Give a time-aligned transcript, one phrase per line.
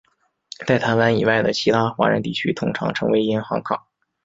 [0.65, 3.85] 在台湾以外的其他华人地区通常称为银行卡。